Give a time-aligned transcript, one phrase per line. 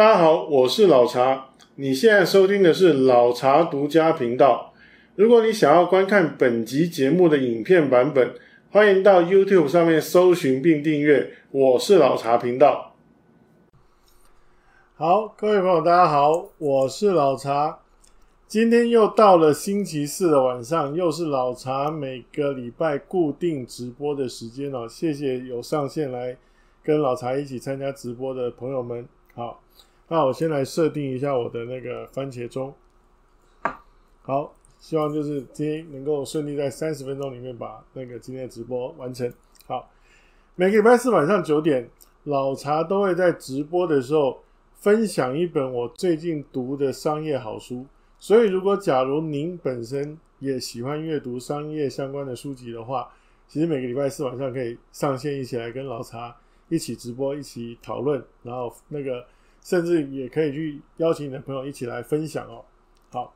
[0.00, 1.48] 大家好，我是老茶。
[1.74, 4.72] 你现在收听的是老茶独家频道。
[5.14, 8.34] 如果你想要观看本集节目的影片版本，
[8.70, 12.94] 欢迎到 YouTube 上面搜寻并订阅“我是老茶频道”。
[14.96, 17.80] 好，各位朋友，大家好，我是老茶。
[18.48, 24.88] 今天又到了星期四的晚上，又是老茶每个礼拜固定直播的时间哦。
[24.88, 26.34] 谢谢有上线来
[26.82, 29.06] 跟老茶一起参加直播的朋友们。
[29.34, 29.60] 好。
[30.12, 32.74] 那我先来设定一下我的那个番茄钟。
[34.22, 39.32] 好，希望就是今天能够顺利在三十分钟里面把那个今天的直播完成。
[39.66, 39.88] 好，
[40.56, 41.88] 每个礼拜四晚上九点，
[42.24, 44.42] 老茶都会在直播的时候
[44.74, 47.86] 分享一本我最近读的商业好书。
[48.18, 53.08] 所以，如果假如您本身也喜欢阅读商业相关的书籍的话，
[53.46, 56.34] 其实每个礼拜四晚上可以上线一起来跟老茶
[56.68, 59.24] 一起直播，一起讨论，然后那个。
[59.62, 62.64] 甚至也可以去邀请你的朋友一起来分享哦。
[63.10, 63.34] 好，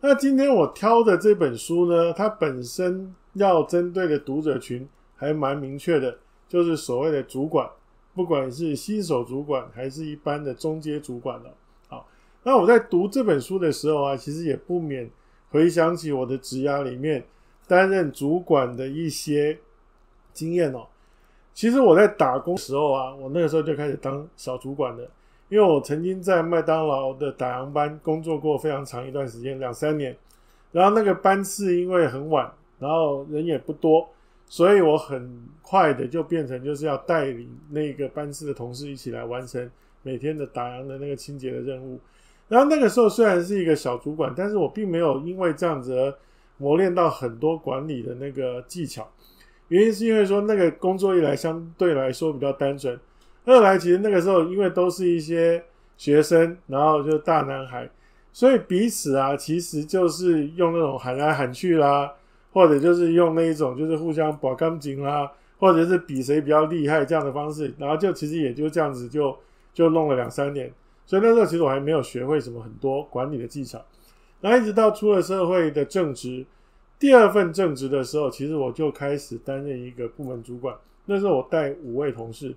[0.00, 7.68] 那今天我挑的这本书呢，它本身要针对的读者群还蛮明确的，就是所谓的主管，
[8.14, 11.50] 不管是新手主管还是一般的中阶主管了。
[11.88, 12.08] 好，
[12.42, 15.10] 那我在读这本书的时候啊，其实也不免
[15.50, 17.24] 回想起我的职涯里面
[17.66, 19.58] 担任主管的一些
[20.32, 20.86] 经验哦。
[21.52, 25.10] 其实我在打工的时候啊，我那个时候就开始当小主管了。
[25.48, 30.14] 因为我曾经在麦当劳的打烊班工作过非常长一段时间，两三年，
[30.72, 34.06] 然后那个班次因为很晚，然后人也不多，
[34.46, 39.70] 所以我很快的就变成就是要带领那个班次的同事一起来完成
[40.02, 41.98] 每天的打烊的那个清洁的任务。
[42.46, 46.14] 然后那个时候虽然是一个小主管，但是我并没有因为这样子而
[46.58, 49.08] 磨练到很多管理的那个技巧，
[49.68, 52.98] 原因是因为说那个工作一来相对来说比较单纯。
[53.50, 55.64] 二来，其实那个时候，因为都是一些
[55.96, 57.88] 学生，然后就大男孩，
[58.32, 62.12] 所以彼此啊，其实就是用那种喊来喊去啦，
[62.52, 69.36] 或者就是用那一种就是互相拔钢筋啦，或者是比谁比较厉害这样的方式，然后就其实也就这样子就
[69.72, 70.70] 就弄了两三年。
[71.06, 73.82] 所以那时候其实我还没有学会什么很多管理的技巧。
[74.40, 76.44] 然后一直到出了社会的正职，
[76.98, 80.76] 第二份正职的时候，其实我就开始担任一个部门主管。
[81.06, 82.54] 那时候我带五位同事。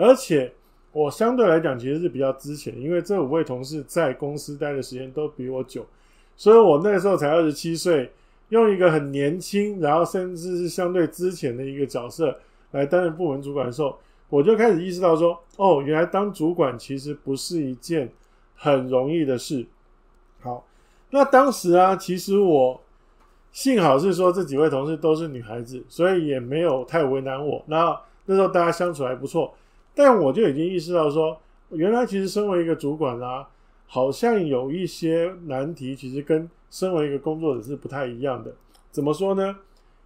[0.00, 0.50] 而且
[0.92, 5.84] 我相对来讲其实是比较之前，因为这五位同事在公司待的时间都比我久，
[6.36, 8.10] 所以我那个时候才二十七岁，
[8.48, 12.34] 用一个很年轻，然后甚至是相对之前的一个角色
[12.70, 13.98] 来担任部门主管的时候，
[14.30, 18.10] 我就开始意识到说，哦，原来当主管其实不是一件
[18.56, 19.66] 很容易的事。
[20.40, 20.66] 好，
[21.10, 22.80] 那当时啊，其实我
[23.52, 27.62] 幸好是说这几位同事都是女孩子，所以也没有太为难我。
[27.66, 29.52] 那那时候大家相处还不错。
[29.94, 31.38] 但我就已经意识到说，
[31.70, 33.46] 原来其实身为一个主管啊，
[33.86, 38.54] 好像有一些难题，其实跟身为一个工作者是不太一样的。
[38.90, 39.56] 怎么说呢？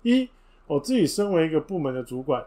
[0.03, 0.29] 一，
[0.67, 2.45] 我自己身为一个部门的主管，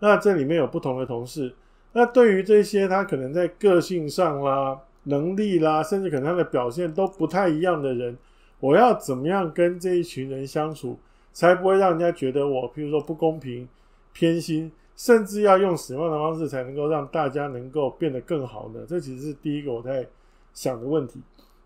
[0.00, 1.54] 那这里面有不同的同事，
[1.92, 8.16] 那对于这些他可能在个性上啦、能力啦，甚至可能他的表现都不太一样的人，
[8.58, 10.98] 我要怎么样跟这一群人相处，
[11.32, 13.68] 才不会让人家觉得我，譬如说不公平、
[14.12, 14.70] 偏心。
[15.00, 18.80] 甚至要用什么样的方式才能够让大家能够变得更好呢？
[18.86, 20.06] 这其实是第一个我在
[20.52, 21.18] 想的问题。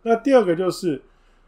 [0.04, 1.02] 那第二个就是，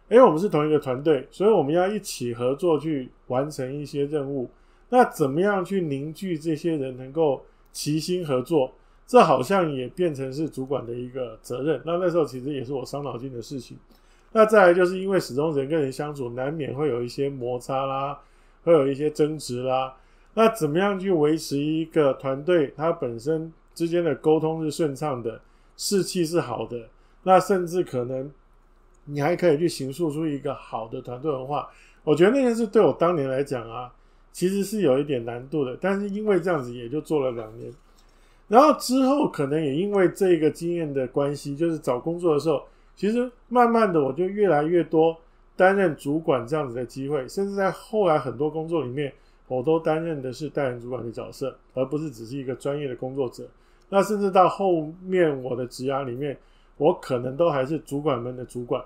[0.09, 4.51] 诶，我们是同一个团队，所以我们要一起合作去完成一些任务。
[4.89, 8.73] 那怎么样去凝聚这些人能够齐心合作？
[9.07, 11.81] 这好像也变成是主管的一个责任。
[11.87, 13.79] 那那时候其实也是我伤脑筋的事情。
[14.33, 18.19] 那再来就是因为始终人跟人相处，难免会有一些摩擦啦，
[18.65, 19.95] 会有一些争执啦。
[20.39, 25.41] 那怎么样去维持一个团队，它本身之间的沟通是顺畅的，
[25.79, 26.79] 士气是好的，
[27.23, 28.31] 那甚至可能
[29.07, 31.67] 你还可以去形塑出一个好的团队文化。
[32.05, 33.91] 我觉得那件事对我当年来讲啊，
[34.31, 35.75] 其实是有一点难度的。
[35.81, 37.73] 但是因为这样子，也就做了两年。
[38.47, 42.63] 然后之后可能也因为这个经验的关系，就是找工作的时候，
[42.95, 45.17] 其实慢慢的我就越来越多
[45.57, 49.11] 担任主管这样子的机会，甚至在后来很多工作里面。
[49.49, 53.47] 我都担任的是带人主管的角色，而不是只是一个专业的工作者。
[53.89, 56.37] 那甚至到后面我的职涯里面，
[56.77, 58.83] 我可能都还是主管们的主管。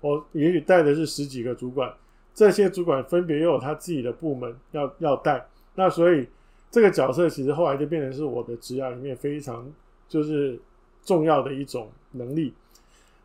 [0.00, 1.92] 我也许带的是十几个主管，
[2.32, 5.44] 这些主管分别又有他自己的部门要要带。
[5.74, 6.28] 那所以
[6.70, 9.68] 这个角色其实后来就变成是我的职涯里面非常
[10.08, 10.56] 就是
[11.02, 12.54] 重要的一种能力。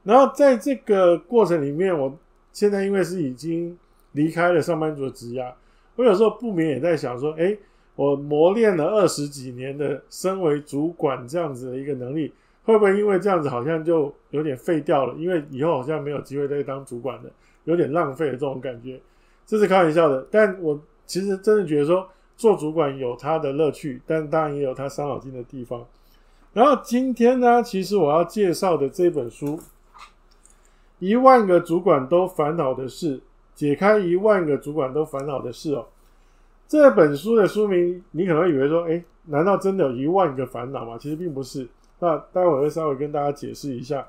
[0.04, 2.18] 然后在这个过程里面，我
[2.52, 3.78] 现在因为是已经
[4.14, 5.54] 离开了上班族的职涯。
[6.00, 7.60] 我有时候不免也在想说，诶，
[7.94, 12.32] 我磨练了二十几年的身为主管这样子的一个能力，
[12.64, 15.14] 会不会因为这样子好像就有点废掉了？
[15.16, 17.30] 因为以后好像没有机会再当主管了，
[17.66, 18.98] 有点浪费的这种感觉。
[19.46, 22.08] 这是开玩笑的，但我其实真的觉得说
[22.38, 25.86] 做主管有他的乐趣，但当然也有他伤脑筋的地方。
[26.54, 29.58] 然后今天呢，其实我要介绍的这本书
[31.00, 33.18] 《一万个主管都烦恼的事》，
[33.60, 35.86] 解开一万个主管都烦恼的事哦。
[36.66, 40.98] 这本书的书名，你可能以为说，诶，难道真的有一万个烦恼吗？
[40.98, 41.68] 其实并不是。
[42.00, 44.08] 那待会我会稍微跟大家解释一下。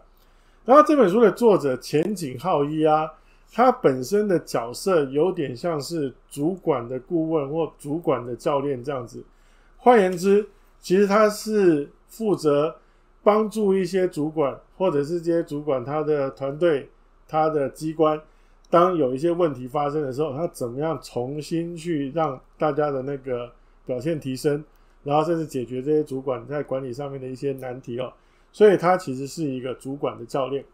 [0.64, 3.10] 然后这本书的作者浅井浩一啊，
[3.52, 9.24] 他本身的角色有点像是主管的顾问或主管的教练这样子。
[9.78, 10.46] 换言之，
[10.78, 11.90] 其实他是。
[12.10, 12.74] 负责
[13.22, 16.90] 帮助一些主管，或者是这些主管他的团队、
[17.28, 18.20] 他的机关，
[18.70, 23.52] 当有一些问题发生的时候，他怎么样重新去让大家的那个
[23.84, 24.64] 表现提升，
[25.04, 28.12] 然后甚至解决这些主管在管理上面的一些难题哦。
[28.52, 30.64] 所以他其实是一个主管的教练。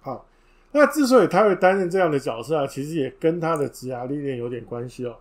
[0.00, 0.24] 好，
[0.70, 5.16] 那之所以他会担任这样的角色啊，其实也跟他的职涯历练有点关系哦。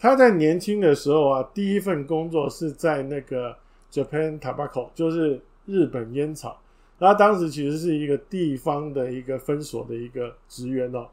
[0.00, 3.56] 他在年轻的时候啊，第一份工作是在那个。
[3.92, 6.58] Japan Tobacco 就是日本烟草，
[6.98, 11.06] 那当时其实是一个地方的一个分所的一个职员哦。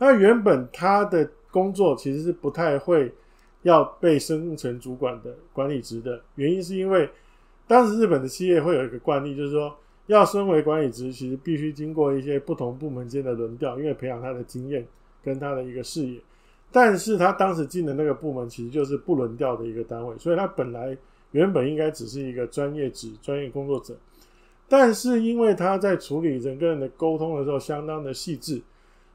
[0.00, 3.14] 那原本他的工作其实是不太会
[3.62, 7.08] 要被升成主管的管理职的，原因是因为
[7.68, 9.72] 当时日本的企业会有一个惯例，就是说
[10.06, 14.84] 要升为管理职，其实必须经过一些不同部门间的轮调，因为培养他的经验
[15.22, 16.18] 跟他的一个视野。
[16.72, 20.98] 但是他当时进的那个部门其实就是不轮调的一个单位，所以他本来。
[21.32, 23.96] 原本应该只是一个专业职、专业工作者，
[24.68, 28.60] 但是因为他在处理人跟人的沟通的时候相当的细致，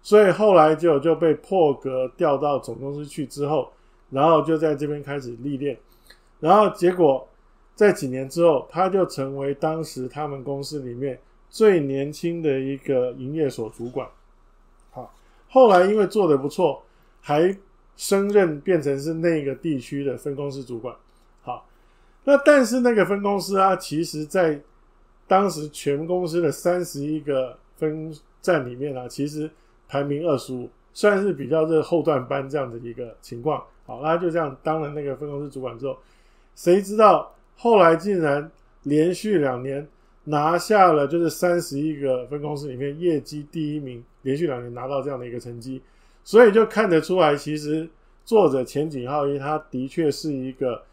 [0.06, 3.68] 所以后来就就被破格调到总公司去之后，
[4.12, 5.76] 然后就在这边开始历练，
[6.40, 7.28] 然后结果
[7.74, 11.20] 在几年之后，他就成为当时他们公司里面
[11.50, 14.08] 最年轻的一个营业所主管。
[14.92, 15.12] 好，
[15.50, 16.84] 后来因为做得不错，
[17.20, 17.58] 还
[17.96, 20.96] 升任变成是那个地区的分公司主管。
[21.42, 21.68] 好
[22.26, 24.62] 那但是那个分公司啊，其实在
[25.26, 29.50] 当时全公司的三十一个分站里面啊，其实
[29.88, 33.64] 排名二十五，算是比较这后段班这样的一个情况。
[33.86, 35.98] 好，他就这样当了那个分公司主管之后，
[36.56, 38.50] 谁知道后来竟然
[38.84, 39.88] 连续两年
[40.26, 45.82] 拿下了就是三十一个分公司里面业绩第一名，连续两年拿到这样的一个成绩，
[46.24, 47.90] 所以就看得出来，其实
[48.24, 50.84] 作者浅井浩一他的确是一个。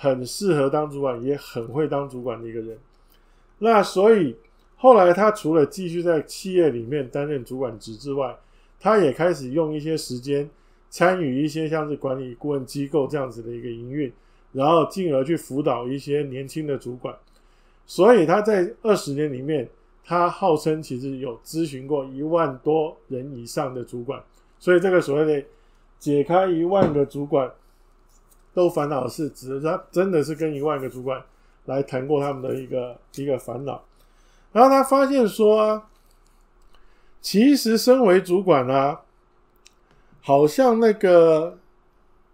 [0.00, 2.78] 很适合当主管，也很会当主管的一个人。
[3.58, 4.36] 那所以
[4.78, 8.34] 后来他除了继续在企业里面担任主管职之外，
[8.80, 10.48] 他也开始用一些时间
[10.88, 14.10] 参与一些像是管理顾问机构这样子的一个营运，
[14.52, 17.14] 然后进而去辅导一些年轻的主管。
[17.84, 19.68] 所以他在二十年里面，
[20.02, 24.22] 他号称其实有咨询过一万多人以上的主管。
[24.58, 25.46] 所以这个所谓的
[25.98, 27.52] 解开一万个主管。
[28.54, 31.22] 都烦恼的事，指的他真的是跟一万个主管
[31.66, 33.80] 来谈过他们的一个一个烦恼，
[34.52, 35.82] 然后他发现说，
[37.20, 39.00] 其实身为主管啊，
[40.20, 41.58] 好像那个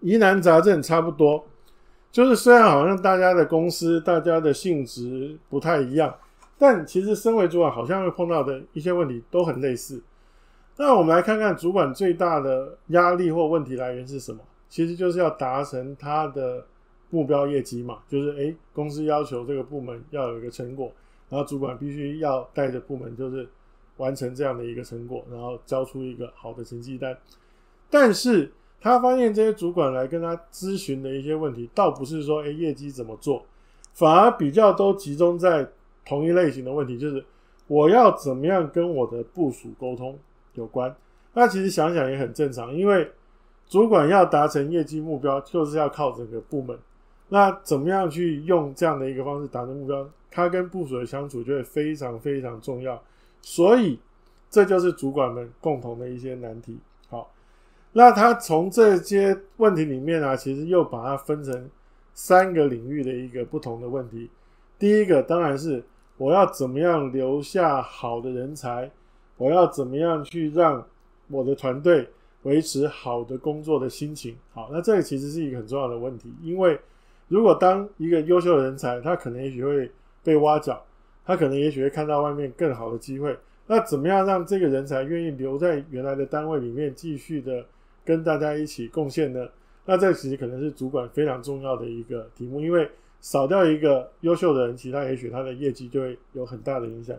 [0.01, 1.47] 疑难杂症差不多，
[2.13, 6.15] 就是虽然好像大家的公司、大家的性质不太一样，
[6.59, 10.03] 但其实身为主管好像会碰到的一些问题都很类似。
[10.77, 14.41] 那我们来看看主管最大的压力或问题来源是什么？
[14.69, 16.67] 其实就是要达成他的
[17.11, 20.93] 目标业绩嘛，就是诶，公司要求这个部门要有一个成果，
[21.35, 23.49] 然后主管必须要带着部门就是
[23.97, 27.17] 完成这样的一个成果，然后交出一个好的成绩单。
[27.91, 33.45] 但是他发现这些主管来跟他咨询的一些问题，倒不是说诶，业绩怎么做，
[33.95, 35.69] 反而比较都集中在
[36.07, 37.25] 同一类型的问题，就是
[37.67, 40.17] 我要怎么样跟我的部属沟通
[40.55, 40.95] 有关。
[41.33, 43.11] 那其实想想也很正常，因为。
[43.67, 46.79] 主管要达成业绩目标，就是要靠整个部门。
[47.31, 50.07] 那怎么样去用这样的一个方式达成目标？
[50.35, 53.01] 他跟部属的相处就会非常非常重要。
[53.41, 54.01] 所以，
[54.51, 56.77] 这就是主管们共同的一些难题。
[57.09, 57.33] 好，
[57.93, 61.71] 那他从这些问题里面啊，其实又把它分成
[62.13, 64.29] 三个领域的一个不同的问题。
[64.79, 65.85] 第一个当然是
[66.17, 68.91] 我要怎么样留下好的人才，
[69.37, 70.85] 我要怎么样去让
[71.29, 72.09] 我的团队。
[72.45, 76.79] 维持好的工作的心情，好，那这个其实是一个很重要的问题，因为
[77.27, 79.91] 如果当一个优秀的人才，他可能也许会
[80.25, 80.85] 被挖角，
[81.25, 83.39] 他可能也许会看到外面更好的机会，
[83.69, 87.65] 那怎么样让这个人才愿意留在原来的单位里面继续的
[88.05, 89.47] 跟大家一起贡献呢？
[89.87, 92.91] 那这其实可能是主管非常重要的一个题目，因为
[93.21, 97.15] 少掉一个优秀的人，其他也许他的业绩就会有很大的影响。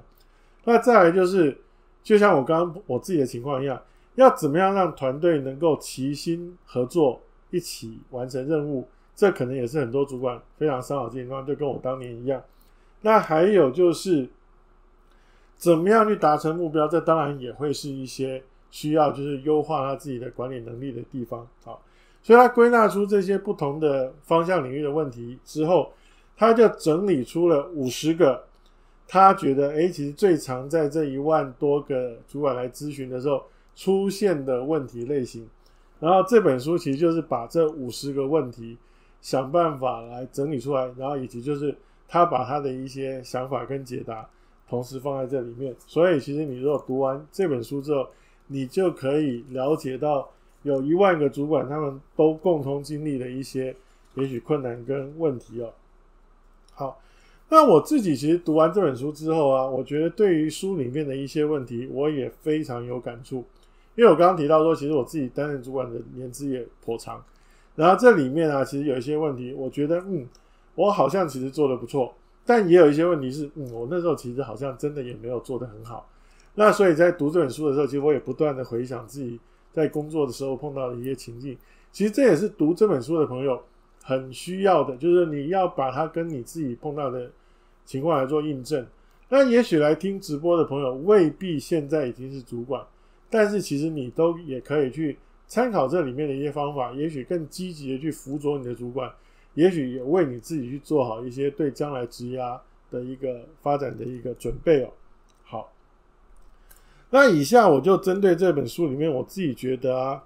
[0.64, 1.56] 那再来就是，
[2.04, 3.80] 就像我刚刚我自己的情况一样，
[4.16, 7.22] 要怎么样让团队能够齐心合作，
[7.52, 8.88] 一起完成任务？
[9.16, 12.42] 这可能也是很多主管非常伤脑筋的地方，就跟我当年一样。
[13.06, 14.28] 那还有就是，
[15.56, 16.88] 怎么样去达成目标？
[16.88, 21.48] 这当然也会是一些需要就是优化他自己的管理能力的地方。
[21.64, 21.80] 好，
[22.24, 25.94] 所以他归纳出这些不同的方向领域的问题之后，
[26.36, 28.44] 他就整理出了五十个
[29.08, 33.44] 他觉得，诶，其实最常在这一万多个主管来咨询的时候
[33.76, 35.48] 出现的问题类型。
[36.00, 38.80] 然后这本书其实就是把这五十个问题。
[39.22, 41.76] 想办法来整理出来，然后以及就是
[42.08, 44.28] 他把他的一些想法跟解答
[44.70, 45.76] 同时放在这里面。
[45.86, 48.08] 所以其实你如果读完这本书之后，
[48.48, 50.30] 你就可以了解到
[50.64, 53.76] 有一万个主管他们都共同经历的一些
[54.16, 55.74] 也许困难跟问题哦。
[56.74, 57.00] 好，
[57.50, 63.46] 那我自己其实读完这本书之后啊，我觉得对于书里面的一些问题，我也非常有感触，
[63.96, 67.24] 因为我刚刚提到说，其实我自己担任主管的年资也颇长。
[67.76, 70.26] 然后这里面啊，其实有一些问题，我觉得，嗯，
[70.76, 72.14] 我好像其实做得不错，
[72.46, 76.08] 但也有一些问题是，嗯，我那时候其实好像真的也没有做得很好。
[76.54, 79.40] 那所以在读这本书的时候，其实我也不断的回想自己
[79.72, 81.58] 在工作的时候碰到的一些情境。
[81.92, 83.62] 其实这也是读这本书的朋友
[84.04, 87.32] 很需要的，就是你要把它跟你自己碰到的
[87.86, 88.86] 情况来做印证。
[89.30, 92.86] 那也许来听直播的朋友未必现在已经是主管，
[93.30, 95.18] 但是其实你都也可以去。
[95.48, 99.08] 参考这里面的一些方法，也许更积极的去辅佐你的主管，
[99.56, 102.58] 也许也为你自己去做好一些对将来职涯
[102.90, 104.90] 的一个发展的一个准备哦。
[105.44, 105.74] 好，
[107.10, 110.24] 那以下我就针对这本书里面我自己觉得啊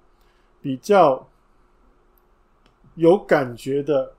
[0.62, 1.25] 比较
[2.95, 4.12] 有感觉的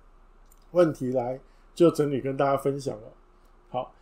[0.70, 1.38] 问题来
[1.74, 3.02] 就整理跟大家分享了。
[3.68, 3.94] 好，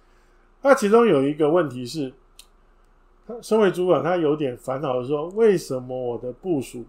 [0.63, 2.13] 那其中有一个问题是。
[3.43, 6.83] 身为主管，他有点烦恼的说：“为什么我的部属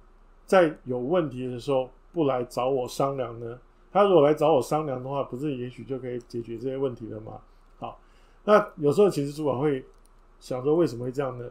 [0.46, 3.60] 在有问题的时候不来找我商量呢？
[3.92, 7.40] 他如果来找我商量的话，不是也许就可以解决这些问题了吗？”
[7.80, 8.00] 好，
[8.46, 9.86] 那有时候其实主管会
[10.40, 11.46] 想说：“为什么会这样呢？”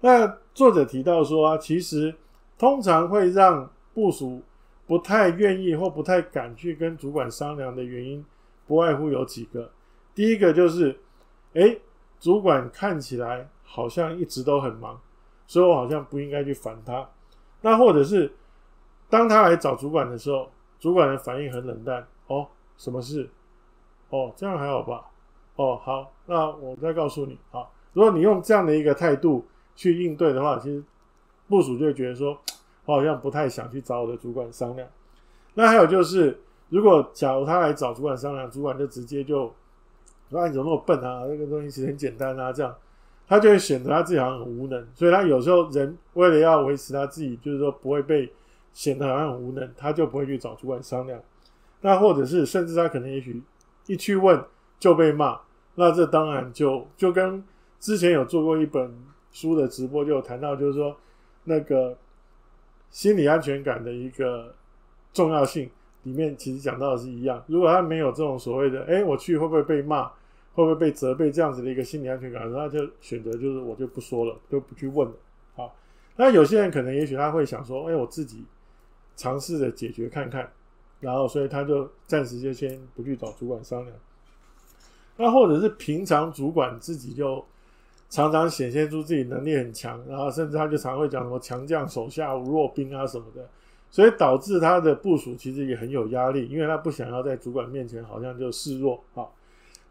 [0.00, 2.14] 那作者提到说啊，其实
[2.58, 4.42] 通常会让部属
[4.86, 8.24] 不太愿意或不太敢去跟主管商量的原因，
[8.66, 9.70] 不外乎有几个。
[10.14, 10.98] 第一个就是，
[11.54, 11.80] 诶，
[12.20, 13.48] 主管看起来。
[13.66, 15.00] 好像一直都很忙，
[15.46, 17.08] 所以我好像不应该去烦他。
[17.62, 18.30] 那或者是
[19.08, 20.48] 当他来找主管的时候，
[20.84, 22.06] 主管的反应很冷淡。
[22.26, 23.26] 哦，什么事？
[24.10, 25.06] 哦，这样还好吧？
[25.56, 27.38] 哦，好，那我再告诉你。
[27.52, 30.84] 啊，如果你用这样的一个态度去应对的话，其实
[31.48, 32.38] 部属就会觉得说，
[32.84, 34.86] 我好像不太想去找我的主管商量。
[35.54, 36.38] 那还有就是，
[36.68, 39.50] 如果假如他来找主管商量，主管就直接就
[40.28, 41.26] 说：“，你怎么那么笨啊？
[41.26, 42.76] 这个东西其实很简单啊。”这样。
[43.26, 48.30] 他就会显得他自己好像很无能，所以他有时候人为了要维持他自己，就是说不会被
[48.74, 51.18] 显得好像很无能，他就不会去找主管商量。
[51.80, 53.42] 那或者是甚至他可能也许
[53.86, 54.44] 一去问
[54.78, 55.40] 就被骂，
[55.76, 57.42] 那这当然就就跟
[57.80, 58.94] 之前有做过一本
[59.32, 60.94] 书的直播就有谈到，就是说
[61.44, 61.96] 那个
[62.90, 64.54] 心理安全感的一个
[65.14, 65.70] 重要性
[66.02, 67.42] 里面，其实讲到的是一样。
[67.46, 70.10] 如果他没有这种所谓的，诶，我去会不会被骂？
[70.54, 75.14] 会不会被责备这样子的一个心理安全感，那就选择就是我就不说了，就不去问了。
[75.56, 75.74] 好，
[76.14, 78.44] 那有些人可能也许他会想说，哎，我自己
[79.16, 80.48] 尝试着解决看看，
[81.00, 83.96] 然后所以他就暂时就先不去找主管商量。
[85.16, 87.44] 那或者是平常主管自己就
[88.10, 93.48] 常常显现出自己能力很强，然后甚至他就常会讲什么强将手下无弱兵啊什么的，
[93.90, 99.24] 所以导致他的部署其实也很有压力，因为他不想要在主管面前好像就示弱啊。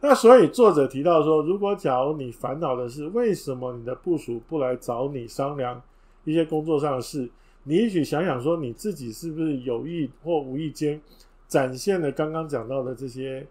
[0.02, 5.82] 那所以作者提到说，如果假如你烦恼的是为什么你的部署不来找你商量
[6.26, 7.30] 一些工作上的事，
[7.64, 11.02] 你也许想想说，你自己是不是有意或无意间
[11.48, 13.46] 展现了刚刚讲到的这些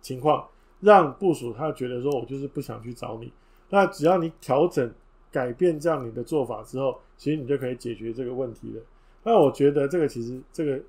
[0.00, 0.46] 情况，
[0.80, 3.32] 让部属他觉得说我就是不想去找你。
[3.68, 4.92] 那只要你调整
[5.30, 8.82] 改变这样你的做法之后，其实你就可以解决这个问题了。
[9.22, 10.80] 那我觉得这个其实这个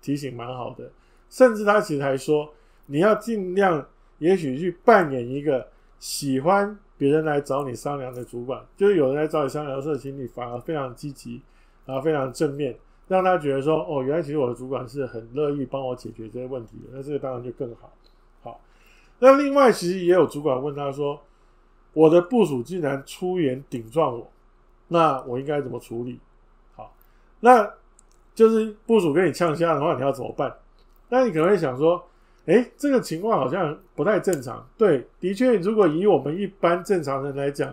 [0.00, 0.90] 提醒蛮好的，
[1.28, 2.52] 甚至他其实还说
[2.86, 3.86] 你要尽量。
[4.18, 5.66] 也许去扮演一个
[5.98, 11.42] 喜欢别人来找你商量的主管，就是有人来找你商量的时候，其实你反而非常积极，
[11.84, 12.76] 然后非常正面，
[13.08, 17.92] 让他觉得说，哦，原来其实我的主管是很乐意帮我解决这些问题的，那这个当然就更好。
[18.42, 18.60] 好，
[19.18, 21.20] 那另外其实也有主管问他说，
[21.92, 24.30] 我的部署竟然出言顶撞我，
[24.88, 26.18] 那我应该怎么处理？
[26.74, 26.94] 好，
[27.40, 27.68] 那
[28.34, 30.54] 就是部署跟你呛声的话，你要怎么办？
[31.08, 32.02] 那你可能会想说。
[32.46, 34.66] 诶，这个情况好像不太正常。
[34.76, 37.72] 对，的确，如果以我们一般正常人来讲，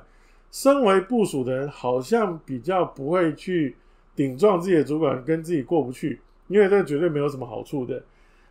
[0.51, 3.75] 身为部署的人，好像比较不会去
[4.19, 8.03] 顶撞自己的主管，跟自己过不去，因为这绝对没有什么好处的。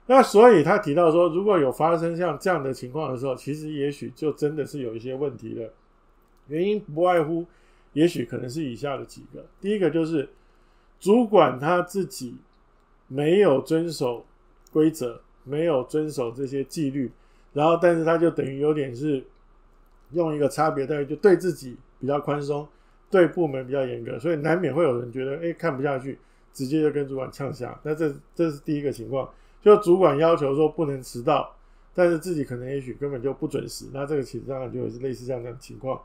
[0.07, 5.71] 那所以他提到说，如果有发生像这样的情况的时候，其实也许就真的是有一些问题了。
[6.47, 7.45] 原因不外乎，
[7.93, 10.27] 也许可能是以下的几个：第一个就是
[10.99, 12.35] 主管他自己
[13.07, 14.25] 没有遵守
[14.73, 17.13] 规则，没有遵守这些纪律，
[17.53, 19.23] 然后但是他就等于有点是
[20.13, 22.67] 用一个差别待遇，就对自己比较宽松，
[23.11, 26.19] 对部门比较严格，所以难免会有人觉得，哎，看不下去，
[26.53, 27.79] 直接就跟主管呛下。
[27.83, 29.29] 那这这是第一个情况。
[29.61, 31.53] 就主管要求说不能迟到，
[31.93, 36.01] 但是自己可能也许根本就不准时，那这个其实上就是类似这样的情况。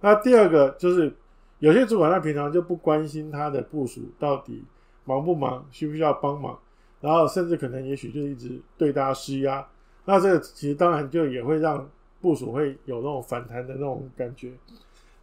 [0.00, 1.10] 那第二个就是
[1.58, 4.62] 有些主管他平常就不关心他的部署到底
[5.04, 6.56] 忙不忙，需不需要帮忙，
[7.00, 9.66] 然后甚至可能也许就一直对大家施压，
[10.04, 11.88] 那这个其实当然就也会让
[12.20, 14.52] 部署会有那种反弹的那种感觉。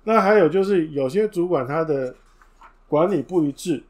[0.05, 2.15] 那还有就是有些主管他的
[2.88, 3.83] 管理不一致。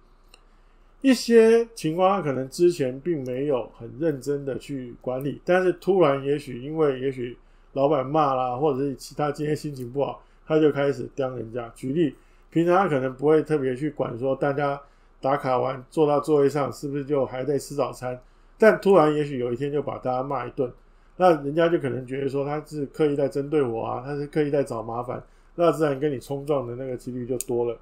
[1.01, 7.37] 一些情况，他可能之前并没有很认真的去管理，但是突然，也许因为也许
[7.73, 11.71] 老板骂啦，或者是其他今天心情不好，他就开始刁人家。
[11.75, 12.15] 举例，
[12.49, 14.81] 平常他可能不会特别去管说大家
[15.21, 18.19] 打卡完坐到座位上是不是就还在吃早餐，
[18.57, 20.73] 但突然也许有一天就把大家骂一顿，
[21.17, 25.21] 那人家就可能觉得说他是刻意在针对我啊，他是刻意在找麻烦，
[25.55, 27.77] 那自然跟你冲撞的那个几率就多了。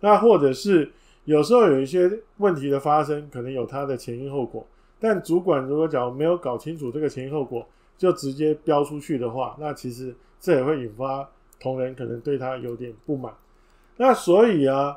[0.00, 0.92] 那或者是。
[1.26, 4.64] 有时候有一些问题的发生，可能有它的前因后果，
[5.00, 7.66] 但主管如果假如没有搞清楚这个前因后果，
[7.98, 13.34] 就直接飙出去的话，那其实这也会引发同仁可能对他有点不满。
[13.96, 14.96] 那所以啊，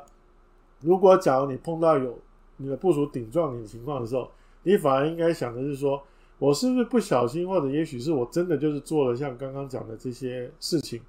[0.82, 2.16] 如果假如你碰到有
[2.58, 4.30] 你的部署顶撞你的情况的时候，
[4.62, 6.00] 你反而应该想的是说，
[6.38, 11.00] 我是不是不小心，或者也许是我真的就是做了像刚刚讲的这些事情。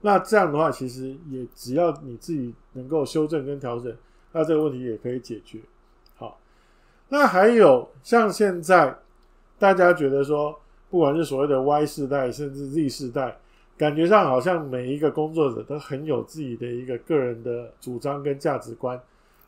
[0.00, 3.94] 那这样的话，其实也只要你自己能够修正跟调整。
[4.32, 5.58] 那这个问题也可以解决。
[6.16, 6.38] 好，
[7.08, 8.94] 那还有像现在
[9.58, 10.58] 大家觉得说，
[10.90, 13.36] 不管是所谓的 Y 世代，甚至 Z 世代，
[13.78, 19.00] 感觉上好像每一个工作者都很有自己的一个个人的主张跟价值观。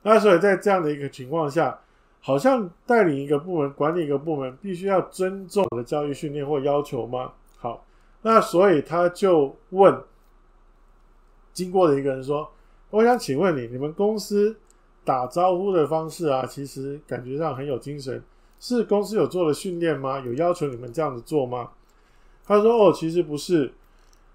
[0.03, 1.79] 那所以在这样的一个情况下，
[2.21, 7.33] 好像带领一个部门、管理一个部门，必须要尊重我的教育训练或要求吗？
[7.59, 7.85] 好，
[8.23, 9.95] 那所以他就问
[11.59, 12.49] 经过的一个人说
[12.91, 14.57] ：“我想请问你，你们公司？”
[15.05, 18.23] 打招呼的方式啊，其实感觉上很有精神。
[18.61, 20.21] 是公司有做了训练吗？
[20.21, 21.71] 有要求你们这样子做吗？
[22.45, 23.73] 他说：“哦，其实不是，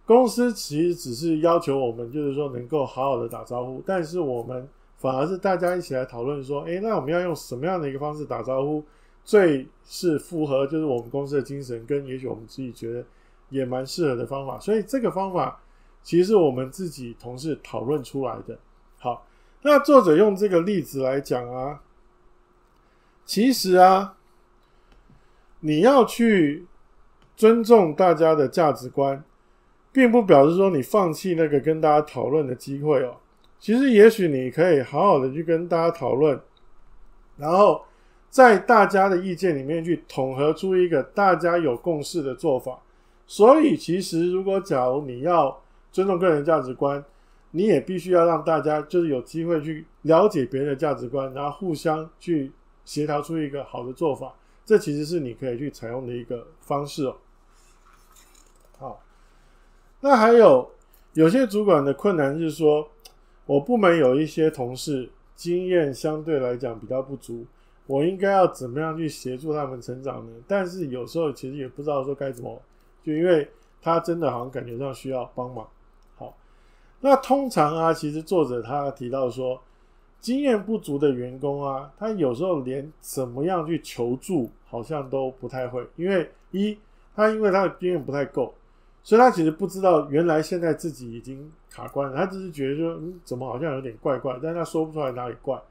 [0.04, 3.84] 公司其实只是要求我们，就是说能够好好的打招呼。
[3.86, 8.84] 但是我们反而是大家一起来讨论说，诶，那我们要用什么样的一个方式打招呼，
[9.24, 13.06] 最是符合就是我们公司的精神，跟也许我们自己觉得
[13.50, 14.60] 也蛮适合的方法。
[14.60, 15.62] 所以这个方法
[16.04, 18.60] 其实我们自己同事讨论出来的。
[19.00, 19.26] 好。”
[19.66, 21.82] 那作者用这个例子来讲啊，
[23.24, 24.18] 其实啊，
[25.62, 26.68] 你要去
[27.38, 29.24] 尊重大家的价值观，
[29.94, 33.16] 并不表示说你放弃那个跟大家讨论的机会哦。
[33.58, 36.38] 其实，也许你可以好好的去跟大家讨论，
[37.38, 37.82] 然后
[38.30, 42.78] 在大家的意见里面去统合出一个大家有共识的做法。
[43.26, 45.63] 所以，其实如果假如你要
[45.94, 47.02] 尊重个人价值观，
[47.52, 52.52] 你也必须要让大家就是有机会去了解别人的价值观，然后互相去
[52.84, 54.34] 协调出一个好的做法。
[54.66, 57.16] 这其实是你可以去采用的一个方式哦。
[58.80, 59.04] 好，
[60.00, 60.72] 那还有
[61.14, 62.90] 有些主管的困难是说，
[63.46, 67.46] 我部门有一些同事经验相对来讲比较不足，
[67.86, 70.32] 我应该要怎么样去协助他们成长呢？
[70.48, 72.60] 但是有时候其实也不知道说该怎么，
[73.04, 73.48] 就因为
[73.82, 75.68] 他真的好像感觉上需要帮忙。
[77.06, 79.62] 那通常啊，其实作者他提到说，
[80.22, 85.86] 经验不足的员工啊，他有时候连怎么样去求助，好像都不太会。
[85.98, 86.78] 因为一，
[87.14, 88.54] 他因为他的经验不太够，
[89.04, 92.16] 所以他其实不知道原来现在自己已经卡关了。
[92.16, 95.62] 他只是觉得说，嗯，怎么好像有点怪怪，但他说不出来哪里怪。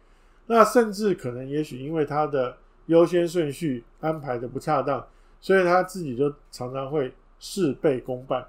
[0.49, 2.55] 那甚至可能也许因为他的
[2.87, 5.03] 优先顺序安排的不恰当，
[5.41, 8.47] 所以他自己就常常会事倍功半。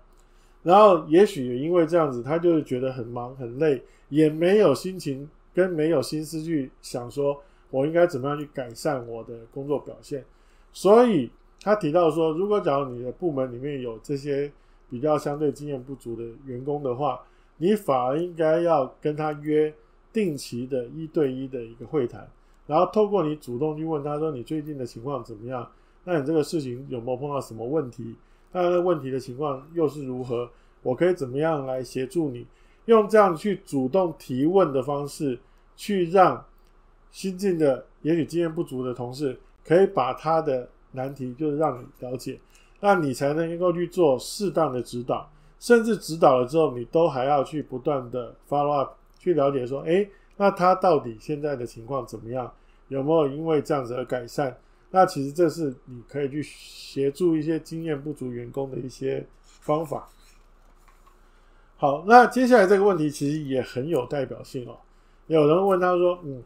[0.64, 7.38] 然后，也许也因为这样子，他就是觉得很忙很累，也没有心情跟没有心思去想说，
[7.70, 10.24] 我应该怎么样去改善我的工作表现。
[10.72, 11.30] 所以
[11.62, 14.50] 他提到说，如果假如你的部门里面有这些
[14.90, 17.22] 比较相对经验不足的员工的话，
[17.58, 19.74] 你反而应该要跟他约
[20.14, 22.28] 定期的一对一的一个会谈，
[22.68, 25.70] 然后透过你主动去问他说，你最近的情况怎么样？
[26.06, 28.16] 那你这个事情有没有碰到什么问题？
[28.54, 30.50] 那这问题的情况又是如何？
[30.82, 32.48] 我可以怎么样来协助你？
[32.86, 35.40] 用这样去主动提问的方式，
[35.76, 36.46] 去让
[37.12, 42.40] 新进的也许经验不足的同事，可以把他的难题就是让你了解，
[42.80, 52.52] 那你才能够去做适当的指导，甚至指导了之后，你都还要去不断的 follow up，去了解说，诶，那他到底现在的情况怎么样？
[52.90, 54.56] 有没有因为这样子而改善？
[54.96, 60.08] 那其实这是你可以去协助一些经验不足员工的一些方法。
[61.78, 64.78] 好，那接下来这个问题其实也很有代表性哦。
[65.26, 66.44] 有人问他说：“嗯，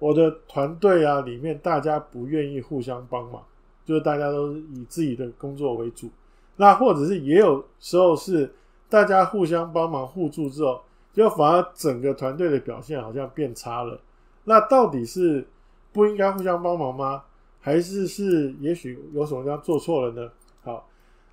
[0.00, 3.40] 我的团队啊，里面大家不愿意互相帮忙，
[3.84, 6.10] 就是大家都是以自己的工作为主。
[6.56, 8.52] 那或者是也有时候是
[8.88, 14.00] 大家互相帮忙互助之后，就反而整个团队的表现好像变差了。
[14.42, 15.46] 那到底是
[15.92, 17.22] 不应该互相帮忙吗？
[17.64, 20.30] 还是是也许有什么地方做错了呢？”
[20.62, 20.88] 好，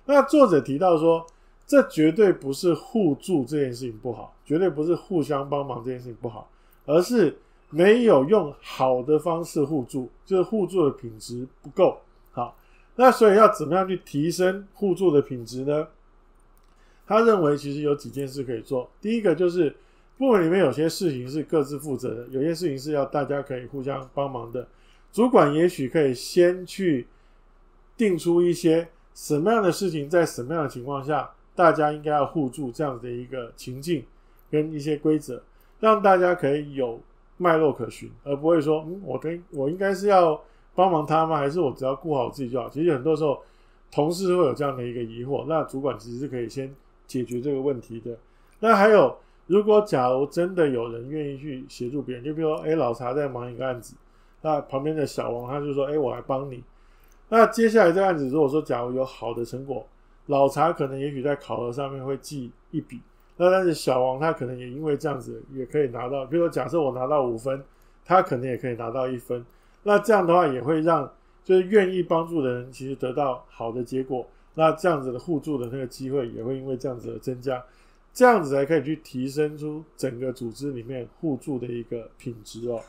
[0.06, 1.24] 那作者提到说。
[1.64, 6.50] 这绝对不是互助这件事情不好，绝对不是互相帮忙这件事情不好，
[6.84, 7.38] 而是
[7.70, 11.96] 没有用好的方式互助，就是互助的品质不够
[12.32, 12.54] 好。
[12.96, 15.86] 那所以要怎么样去提升互助的品质呢？
[17.06, 18.90] 他认为其实有几件事可以做。
[19.00, 19.74] 第一个就是
[20.18, 24.66] 部门里面有些事情是各自负责的，有些事情是要大家可以互相帮忙的。
[25.12, 27.06] 主管也许可以先去
[27.96, 31.30] 定出一些什么样的事情，在什么样的情况下。
[31.54, 34.02] 大家应该要互助这样的一个情境
[34.50, 35.42] 跟一些规则，
[35.80, 36.98] 让大家可以有
[37.36, 40.42] 脉络可循，而不会说，嗯，我跟我应该是要
[40.74, 41.36] 帮忙他吗？
[41.36, 42.70] 还是我只要顾好自己就好？
[42.70, 43.38] 其实很多时候，
[43.90, 46.74] 同事会有这样的一个疑惑，那主管其实是可以先
[47.06, 48.16] 解决这个问题的。
[48.60, 49.14] 那还有，
[49.46, 53.94] 如果假如真的有人愿意去协助别人，就比如说，哎，老茶在忙一个案子，
[54.42, 56.62] 那旁边的小王他就说，哎，我来帮你。
[57.28, 59.86] 那接下来这个案子，如果说假如有好的成果，
[60.26, 63.00] 老查可能也许在考核上面会记一笔，
[63.38, 67.64] 那但是小王他可能也因为这样子也可以拿到，比如说假设我拿到五分，
[68.04, 69.44] 他可能也可以拿到一分，
[69.82, 71.10] 那这样的话也会让
[71.42, 77.64] 就是愿意帮助的人其实得到好的结果，那这样子的互助的那个机会也会因为这样子而增加，
[78.12, 82.80] 这样子才可以去提升出整个组织里面互助的一个品质哦。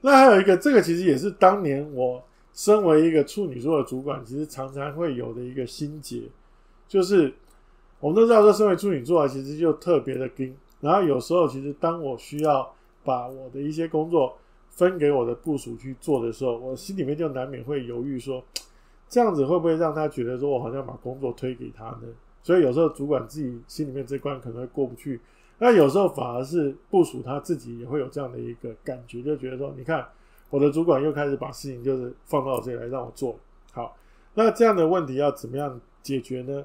[0.00, 2.22] 那还有一个，这个其实也是当年我。
[2.54, 6.22] 身为一个处女座的主管，其实常常会有的一个心结，
[6.88, 7.32] 就是
[8.00, 10.56] 我们都知道说，身为处女座啊，其实就特别的硬。
[10.80, 12.68] 然后有时候，其实当我需要
[13.04, 14.36] 把我的一些工作
[14.70, 18.42] 分给我的部属去做的时候，我心里面就难免会犹豫说，
[19.08, 22.08] 这样子会不会让他觉得说我好像把工作推给他呢？
[22.42, 25.20] 所以有时候主管自己心里面这关可能会过不去。
[25.58, 30.06] 那有时候反而是部署他自己也会有这样的一个感觉，就觉得说，你看。
[30.50, 33.38] 我的主管又开始把事情就是放到我这里来让我做。
[33.70, 33.94] 好，
[34.32, 36.64] 那这样的问题要怎么样解决呢？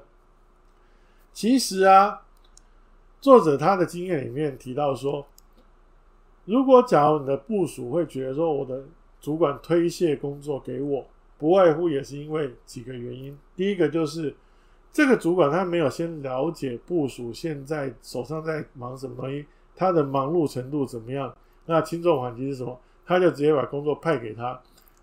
[1.34, 2.22] 其实啊，
[3.20, 5.26] 作者他的经验里面提到说，
[6.46, 8.84] 如果假如你的部署会觉得说我的
[9.20, 13.38] 主管推卸工作给我，不外乎也是因为几个原因。
[13.54, 14.34] 第一个就是
[14.94, 21.34] 这个主管他没有先了解部署现在手上在忙什么东西，他的忙碌程度怎么样，
[21.66, 22.78] 那轻重缓急是什么？
[23.04, 24.58] 他就直接把工作派给他，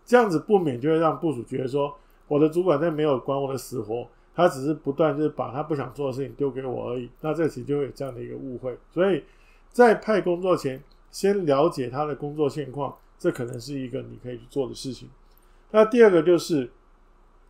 [0.05, 1.93] 这样子不免就会让部署觉得说，
[2.29, 7.09] 我的主管在没有管我的死活，他只是不断就是把他不想做的事情丢给我而已。
[7.19, 8.73] 那这其实就会有这样的一个误会。
[8.93, 9.21] 所以
[9.73, 15.09] 在派工作前，先了解他的工作现况，这可能是一个你可以去做的事情。
[15.71, 16.71] 那第二个就是，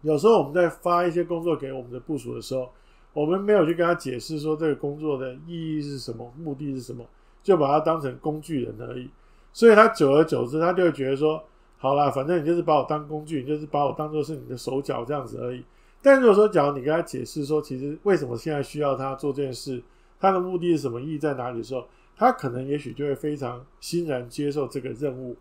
[0.01, 2.69] 有时候我们在发一些工作给我们的部署的时候，
[3.13, 7.05] 我们没有去跟他解释说这个工作的意义是什么，目的是什么，
[7.43, 9.09] 就把它当成工具人而已。
[9.53, 11.43] 所以他久而久之，他就会觉得说，
[11.77, 15.63] 好啦，反正你就是把我当工具，你就是把我当做是你的手脚这样子而已。
[16.01, 19.83] 但如果说，假如你跟他解释说，其实为什么现在需要他做这件事，
[20.19, 21.85] 他的目的是什么，意义在哪里的时候，
[22.15, 25.35] 他可能也许就会非常欣然接受这个任务。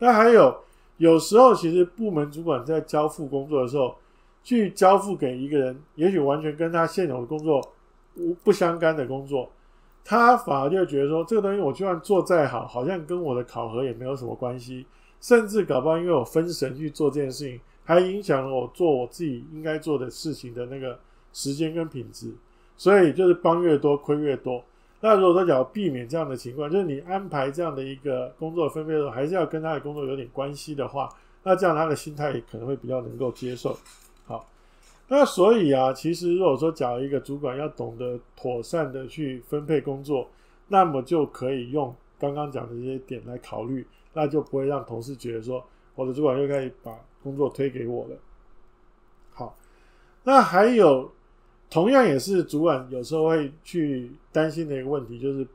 [0.00, 0.54] 那还有，
[0.98, 3.96] 有时候其实部门主管在交付工作的时候，
[4.44, 7.60] 去交付给一个人，也许完全跟他现有的工作
[8.16, 9.50] 无不相干的工作。
[10.04, 14.86] 他反而就觉得说，这个东西我就算做再好，好像跟我的考核也没有什么关系，
[15.20, 20.98] 甚至搞不好因为我分神去做这件事情，还影响了我做我自己应该做的事情的那个
[21.32, 22.32] 时间跟品质，
[22.76, 24.64] 所以就是帮越多亏越多。
[25.00, 31.08] 那如果说要避免这样的情况，就是你安排这样的一个工作分配的时候，还是要跟他的工作有点关系的话，
[31.44, 33.76] 那这样他的心态可能会比较能够接受。
[34.26, 34.44] 好
[35.06, 40.28] 那所以啊，其实如果说假如一个主管要懂得妥善的去分配工作，
[40.66, 48.16] 那么就可以用刚刚讲的这些点来考虑，那就不会让同事觉得说我的主管又开始把工作推给我了。
[49.32, 49.56] 好，
[50.24, 51.10] 那还有
[51.70, 55.46] 同样也是主管有时候会去担心的一个问题，就是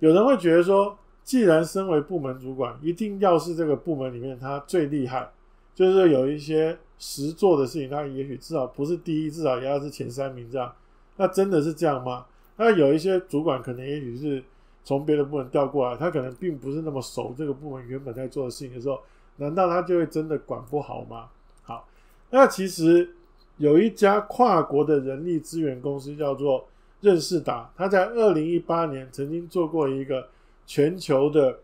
[0.00, 5.30] 有人会觉得说，既然身为部门主管，一定要是这个部门里面他最厉害，
[5.74, 10.72] 就是有一些实做的事情，他也许至少不是第一，至少也要是前三名这样。
[11.16, 12.26] 那真的是这样吗？
[12.56, 14.42] 那有一些主管可能也许是
[14.84, 19.00] 从别的部门调过来，他可能并不是那么熟这个部门原本在做的事情的时候，
[19.36, 21.28] 难道他就会真的管不好吗？
[21.62, 21.88] 好，
[22.30, 23.14] 那其实
[23.58, 26.66] 有一家跨国的人力资源公司叫做
[27.00, 30.28] 任仕达，他在二零一八年曾经做过一个
[30.66, 31.58] 全球的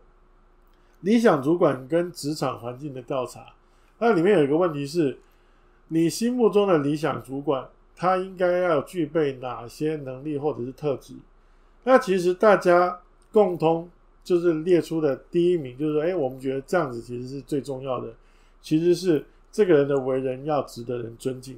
[1.01, 3.47] 理想主管跟职场环境的调查。
[3.99, 5.17] 那里面有一个问题是，
[5.87, 11.13] 你心目中的理想主管，他应该要具备哪些能力或者是特质？
[11.83, 12.99] 那其实大家
[13.31, 13.89] 共通
[14.23, 18.11] 就是列出的第一名，就是说，哎，我们觉得这样子其实是最重要的，
[18.61, 21.57] 其实是这个人的为人要值得人尊敬，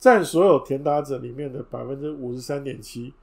[0.00, 3.14] 占所有填答者里面的百分之五十三点七。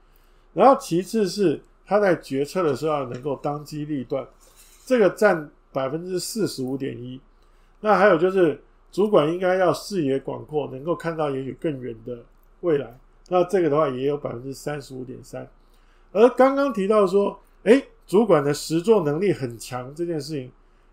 [0.54, 4.26] 然后其次是他在决策的时候能够当机立断，
[4.86, 7.20] 这个占百分之四十五点一。
[7.80, 8.58] 那还有就是。
[8.90, 12.20] 主管应该要视野广阔，能够看到也许更远的
[12.62, 12.98] 未来。
[13.28, 15.46] 那这个的话也有百分之三十五点三。
[16.10, 20.50] 而刚刚提到说，诶，主管的实作能力很强这件事情，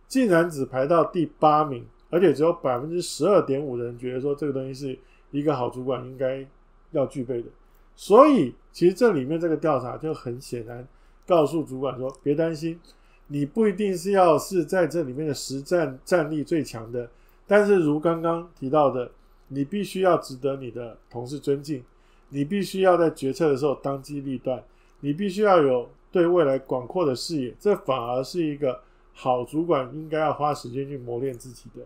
[0.09, 4.99] 竟然只排到第八名，而且只有百分之十二点五的人觉得说这个东西是
[5.35, 6.45] 一个好主管应该
[6.91, 7.49] 要具备的。
[7.95, 10.85] 所以，其实这里面这个调查就很显然
[11.25, 12.79] 告诉主管说，别担心，
[13.27, 17.09] 你不一定是要是在这里面的实战战力最强的。
[17.47, 19.09] 但是，如刚刚提到的，
[19.47, 21.83] 你必须要值得你的同事尊敬，
[22.29, 24.61] 你必须要在决策的时候当机立断，
[24.99, 28.81] 你必须要有对未来广阔的视野，这反而是一个
[29.13, 31.85] 好主管应该要花时间去磨练自己的。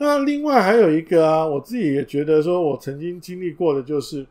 [0.00, 4.26] 那另外还有一个啊，我自己也觉得说，我曾经经历过的就是，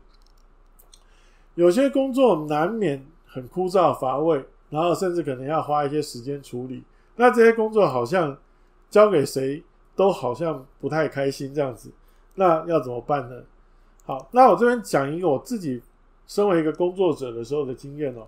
[1.54, 6.82] 有些工作难免很枯燥乏味，然后甚至可能要花一些时间处理，
[7.16, 8.36] 那这些工作好像。
[8.90, 9.62] 交给谁
[9.94, 11.92] 都好像不太开心这样子，
[12.34, 13.40] 那要怎么办呢？
[14.04, 15.80] 好，那我这边讲一个我自己
[16.26, 18.26] 身为一个工作者的时候的经验哦。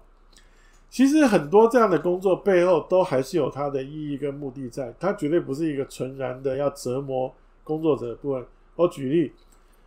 [0.92, 8.44] 其实很多这样的工作背后都还是有它的意义跟目的在，它绝对不是一个纯然的要折磨工作者的部分。
[8.76, 9.32] 我举例，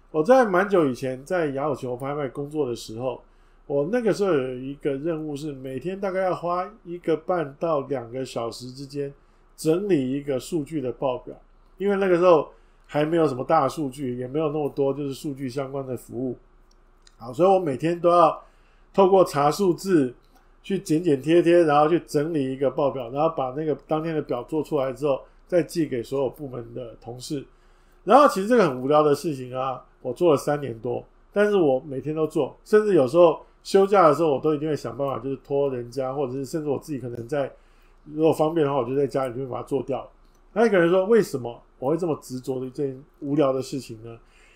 [0.10, 3.22] 我在蛮久以前在雅虎球拍卖工作的时候，
[3.68, 9.13] 我那个时候有一个任务是每天大概要花一个半到两个小时之间。
[9.56, 11.34] 整理一个数据的报表，
[11.78, 12.50] 因为那个时候
[12.86, 16.36] 还没有什么大数据，也没有那么多就是数据相关的服务，
[17.15, 18.44] 好，所以我每天都要
[18.94, 20.13] 透过查数字
[20.65, 27.45] 去剪剪贴贴，然后去整理一个报表，然后把那个当天的表做出来之后，再寄给所有部门的同事。
[28.04, 37.51] 然后其实这个很无聊的事情啊，我做了三年多，但是我每天都做，甚至有时候休假的时候，我都一定会想办法，就是托人家，或者是甚至我自己可能在。
[38.13, 40.08] 如果方便的话，我就在家里就会把它做掉。
[40.54, 44.15] 那一个人说：“为什么我会这么执着的一件无聊的事情呢？”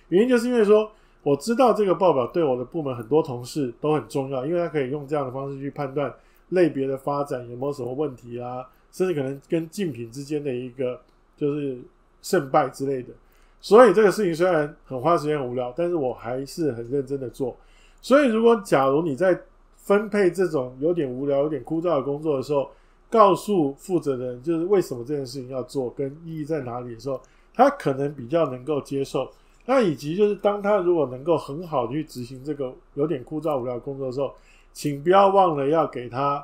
[0.10, 0.92] 原因就是因为说，
[1.22, 6.14] 我知道这个报表对我的部门很多同事都很重要，因为他可以用这样的方式去判断
[6.50, 11.00] 类别的发展有没有什么问题啊，甚至可能跟竞品之间的一个
[11.36, 11.78] 就是
[12.22, 13.10] 胜败之类的。
[13.62, 17.56] 所以这个事情虽然很花时间、很无聊，但是我还是很认真的做。
[18.02, 19.38] 所以，如果假如你在
[19.76, 22.70] 分配这种有点无聊、有点枯燥的工作的时候，
[23.10, 27.20] 告诉负责人，就是为什么这件事情要做，跟意义在哪里的时候，
[27.54, 29.30] 他可能比较能够接受。
[29.70, 34.34] 那以及就是当他如果能够很好的去执行这个有点枯燥无聊工作的时候，
[34.74, 36.44] 请不要忘了要给他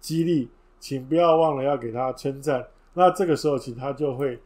[0.00, 0.48] 激励，
[0.80, 2.66] 请不要忘了要给他称赞。
[2.94, 4.36] 那这个时候，其实他就会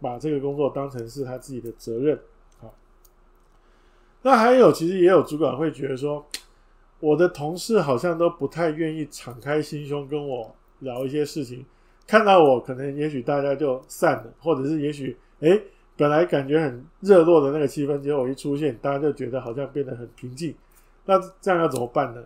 [0.00, 2.18] 把这个工作当成是他自己的责任。
[2.58, 2.72] 好，
[4.22, 6.24] 那还有，其实也有主管会觉得说，
[7.00, 10.56] 我的同事好像都不太愿意敞开心胸跟我。
[10.80, 11.64] 聊一些事情，
[12.06, 15.58] 看到我可能也许大家就散了，或者是也许诶
[15.96, 20.54] 本来感觉很热络的那个气氛，结果一出现，大家就觉得好像变得很平静。
[21.04, 22.22] 那这样要怎么办呢？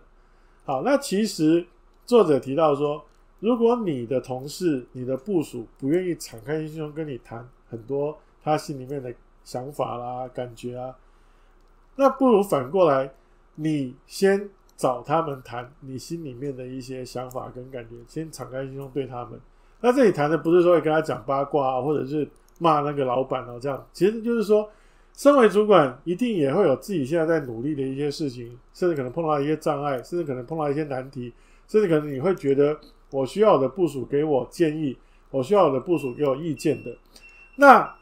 [0.65, 1.65] 好，那其实
[2.05, 3.03] 作者提到说，
[3.39, 10.95] 如果你的同事、你的部属不愿意敞开心胸跟你谈很多他心里面的想法啦、感觉啊，
[11.95, 13.11] 那不如反过来，
[13.55, 14.49] 你先。
[14.77, 19.39] 找他们谈你心里面的一些想法跟感觉，先敞开心胸对他们。
[19.79, 22.27] 那这里谈的不是说跟他讲八卦，或者是
[22.59, 24.69] 骂那个老板啊，这样其实就是说，
[25.13, 31.33] 身为主管一定也会有自己现在在努力的一些事情，甚至可能碰到一些障碍，甚至可能碰到一些难题，
[31.67, 34.97] 甚至可能你会觉得我需要我的部署给我建议，
[35.29, 36.95] 我需要我的部署给我意见的。
[37.57, 37.93] 那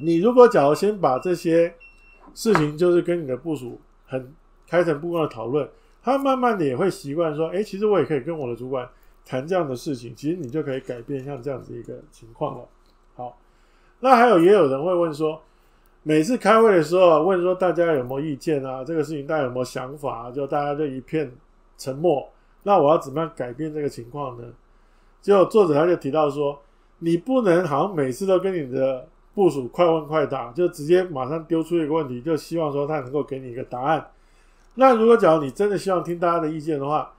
[0.00, 1.74] 你如果假如先把这些
[2.34, 4.34] 事情，就是跟你的部署很
[4.66, 5.68] 开诚布公的讨论，
[6.02, 8.88] 他慢慢的也会习惯说，哎，其实我也可以跟我的主管
[9.26, 12.64] 谈这样的事情，其实你就可以改变像这样子一个情况了。
[14.00, 15.40] 那还有也有人会问说，
[16.02, 18.84] 每次开会的时候问说大家有没有意见啊？
[18.84, 20.30] 这个事情大家有没有想法？
[20.30, 21.30] 就大家就一片
[21.76, 22.28] 沉默。
[22.62, 24.44] 那我要怎么样改变这个情况呢？
[25.20, 26.58] 就作者他就提到说，
[26.98, 34.06] 你不能好像每次都跟你的部署快问快答，就直接马上丢出一个问题，就希望说他能够给你一个答案。
[34.74, 37.12] 那如果假如你真的希望听大家的意见的话，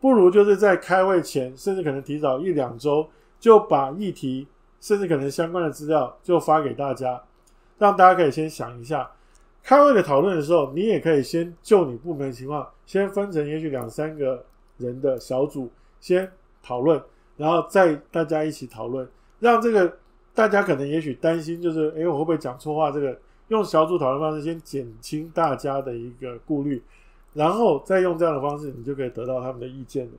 [0.00, 4.46] 不如就是在开会前，甚至可能提早一两周，就把议题，
[4.80, 7.22] 甚至可能相关的资料就发给大家，
[7.78, 9.08] 让大家可以先想一下。
[9.62, 14.44] 开会的讨论的时候，你也可以先就你部门的情况，先分成也许两三个
[14.78, 16.30] 人的小组，先
[16.62, 17.00] 讨论。
[17.36, 19.96] 然后再大家一起讨论，让这个
[20.34, 22.90] 大家可能也许担心，就是诶，我会不会讲错话？
[22.90, 26.82] 这个用小组讨论方式先减轻大家的一个顾虑，
[27.32, 30.12] 然后再用这样的方式，你就可以得到他们的意见了。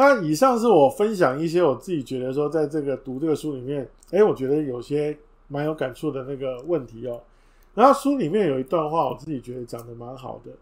[0.00, 7.20] 那以上是我分享一些我自己觉得说，在这个读这个书里面，诶，我觉得有些蛮有感触的那个问题哦。
[7.74, 10.52] 然后书里面有一段话，我自己觉得讲得蛮好的。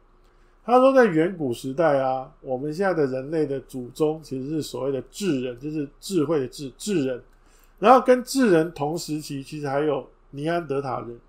[0.64, 7.22] 他说，在远古时代啊，我们现在的人类的祖宗其实是所谓的智人，就是智慧的智智人。
[7.78, 11.20] 然后跟智人同时期，其实还有尼安德塔人。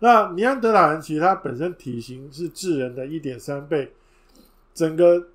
[0.00, 3.90] 那尼安德塔人其实他本身体型是智人的一点三倍，
[4.74, 5.28] 整个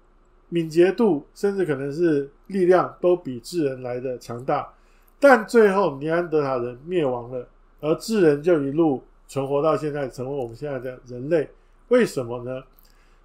[0.54, 4.72] 敏捷度甚至可能是力量都比智人来的强大。
[5.20, 7.48] 但最后尼安德塔人灭亡了，
[7.80, 11.50] 而智人就一路存活到现在，成为我们现在的人类。
[11.88, 12.62] 为什么呢？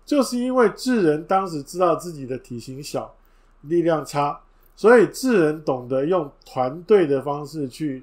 [0.06, 3.14] 就是因为智人当时知道自己的体型小、
[3.60, 4.40] 力量差，
[4.74, 8.02] 所以智人懂得用团队的方式去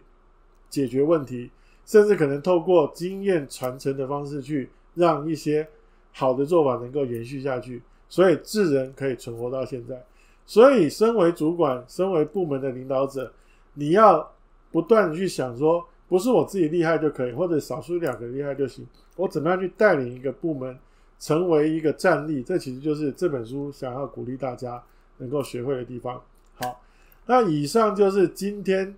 [0.70, 1.50] 解决问题，
[1.84, 5.68] 甚至可能透过经验传承的方式去让一些
[6.12, 7.82] 好的做法能够延续下去。
[8.08, 10.04] 所以智人可以存活到现在。
[10.46, 13.32] 所以，身为主管、身为部门的领导者，
[13.74, 14.32] 你要
[14.72, 20.78] 不断的去想说，不是我自己厉害就可以，或者少数两个厉害就行，我怎么样去带领一个部门？
[21.18, 24.84] 成为一个战力，这其实就是这本书想要鼓励大家
[25.18, 26.22] 能够学会的地方。
[26.56, 26.82] 好，
[27.26, 28.94] 那以上就是今天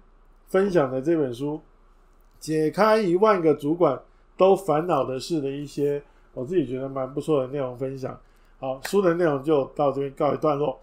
[0.48, 1.62] 分享的这本书，
[2.39, 4.02] 解开一万个主管
[4.36, 6.02] 都烦恼的事的一些
[6.34, 8.20] 我自己觉得蛮不错的内容分享。
[8.60, 10.80] 好，书的内容就到这边告一段落。